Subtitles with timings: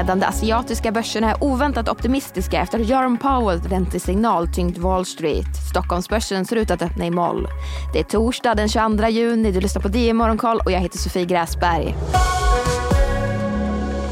[0.00, 5.56] ledande asiatiska börserna är oväntat optimistiska efter Jerome Powells räntesignal tyngt Wall Street.
[5.70, 7.48] Stockholmsbörsen ser ut att öppna i moll.
[7.92, 11.24] Det är torsdag den 22 juni, du lyssnar på DI Morgonkoll och jag heter Sofie
[11.24, 11.94] Gräsberg.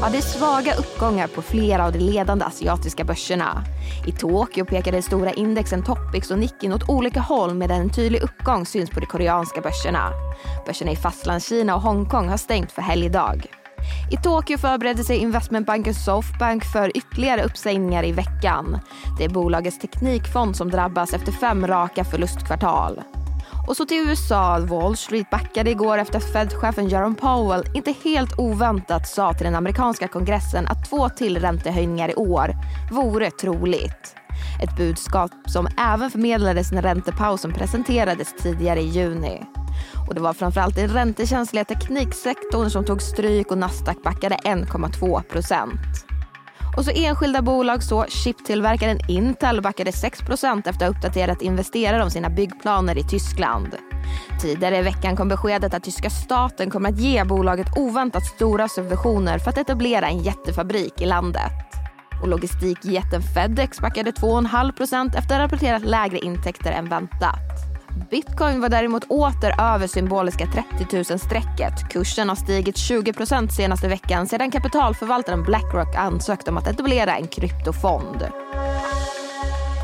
[0.01, 3.63] Ja, det är svaga uppgångar på flera av de ledande asiatiska börserna.
[4.07, 8.65] I Tokyo pekar stora indexen Topix och Nikkei åt olika håll medan en tydlig uppgång
[8.65, 10.11] syns på de koreanska börserna.
[10.65, 13.58] Börserna i Fastlandskina och Hongkong har stängt för helgdag.
[14.11, 18.79] I Tokyo förbereder sig investmentbanken Softbank för ytterligare uppsägningar i veckan.
[19.17, 23.01] Det är bolagets teknikfond som drabbas efter fem raka förlustkvartal.
[23.67, 24.59] Och så till USA.
[24.59, 29.55] Wall Street backade igår efter att Fed-chefen Jerome Powell inte helt oväntat sa till den
[29.55, 32.55] amerikanska kongressen att två till räntehöjningar i år
[32.91, 34.15] vore troligt.
[34.63, 39.43] Ett budskap som även förmedlades när räntepausen presenterades tidigare i juni.
[40.07, 46.05] Och det var framförallt den räntekänsliga tekniksektorn som tog stryk och Nasdaq backade 1,2 procent.
[46.77, 52.11] Och så enskilda bolag så chiptillverkaren Intel backade 6% efter att ha uppdaterat investerare om
[52.11, 53.75] sina byggplaner i Tyskland.
[54.41, 59.39] Tidigare i veckan kom beskedet att tyska staten kommer att ge bolaget oväntat stora subventioner
[59.39, 61.51] för att etablera en jättefabrik i landet.
[62.21, 67.68] Och logistikjätten Fedex backade 2,5% efter att ha rapporterat lägre intäkter än väntat.
[68.09, 71.89] Bitcoin var däremot åter över symboliska 30 000-strecket.
[71.89, 78.27] Kursen har stigit 20% senaste veckan sedan kapitalförvaltaren Blackrock ansökte om att etablera en kryptofond.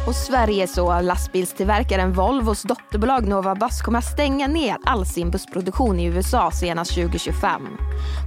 [0.08, 6.00] Och Sveriges och lastbilstillverkaren Volvos dotterbolag Nova Bus kommer att stänga ner all sin bussproduktion
[6.00, 7.62] i USA senast 2025.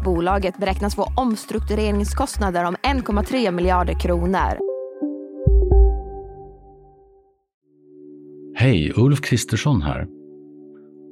[0.05, 4.68] Bolaget beräknas få omstruktureringskostnader om 1,3 miljarder kronor.
[8.61, 10.07] Hej, Ulf Kristersson här.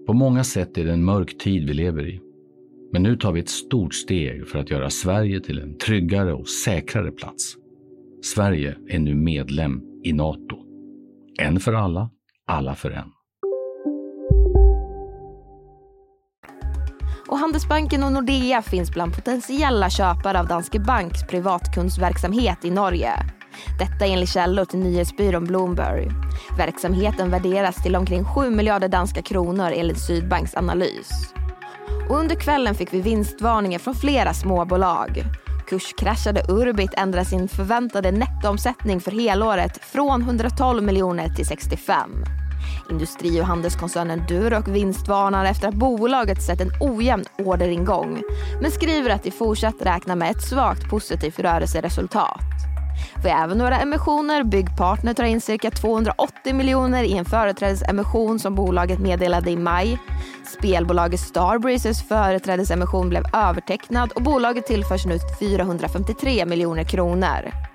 [0.07, 2.21] På många sätt är det en mörk tid vi lever i.
[2.93, 6.49] Men nu tar vi ett stort steg för att göra Sverige till en tryggare och
[6.49, 7.57] säkrare plats.
[8.23, 10.57] Sverige är nu medlem i Nato.
[11.39, 12.11] En för alla,
[12.47, 13.11] alla för en.
[17.29, 23.13] Och Handelsbanken och Nordea finns bland potentiella köpare av Danske Banks privatkundsverksamhet i Norge.
[23.79, 26.11] Detta enligt källor till nyhetsbyrån Bloomberg.
[26.59, 31.35] Verksamheten värderas till omkring 7 miljarder danska kronor enligt Sydbanks analys.
[32.09, 35.25] Och under kvällen fick vi vinstvarningar från flera småbolag.
[35.69, 42.25] Kurskraschade Urbit ändrar sin förväntade nettoomsättning för helåret från 112 miljoner till 65.
[42.91, 48.23] Industri och handelskoncernen Duroc vinstvarnar efter att bolaget sett en ojämn orderingång
[48.63, 52.56] men skriver att de fortsatt räknar med ett svagt positivt rörelseresultat.
[53.23, 54.43] Vi har även några emissioner.
[54.45, 59.99] Byggpartner tar in cirka 280 miljoner i en företrädesemission som bolaget meddelade i maj.
[60.59, 67.66] Spelbolaget Starbreezes företrädesemission blev övertecknad och bolaget tillförs nu 453 miljoner kronor.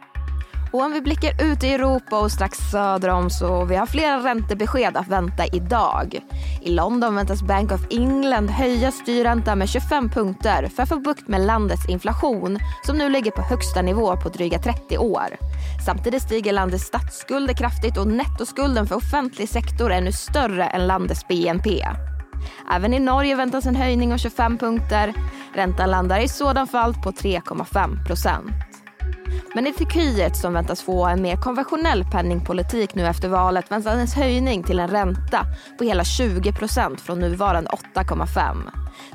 [0.72, 4.18] Och om vi blickar ut i Europa och strax söder om så vi har flera
[4.18, 6.20] räntebesked att vänta idag.
[6.62, 11.28] I London väntas Bank of England höja styrräntan med 25 punkter för att få bukt
[11.28, 15.38] med landets inflation som nu ligger på högsta nivå på dryga 30 år.
[15.86, 21.28] Samtidigt stiger landets statsskulder kraftigt och nettoskulden för offentlig sektor är nu större än landets
[21.28, 21.88] BNP.
[22.74, 25.14] Även i Norge väntas en höjning av 25 punkter.
[25.54, 28.71] Räntan landar i sådan fall på 3,5 procent.
[29.56, 34.24] Men i Turkiet som väntas få en mer konventionell penningpolitik nu efter valet väntas en
[34.24, 35.46] höjning till en ränta
[35.78, 38.58] på hela 20 procent från nuvarande 8,5.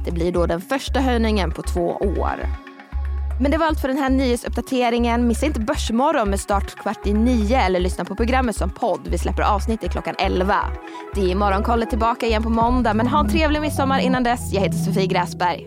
[0.04, 2.66] Det blir då den första höjningen på två år.
[3.40, 5.26] Men det var allt för den här nyhetsuppdateringen.
[5.26, 9.00] Missa inte Börsmorgon med start kvart i nio eller lyssna på programmet som podd.
[9.10, 10.56] Vi släpper avsnittet klockan 11.
[11.14, 14.52] Det är Morgonkollet tillbaka igen på måndag men ha en trevlig midsommar innan dess.
[14.52, 15.66] Jag heter Sofie Gräsberg.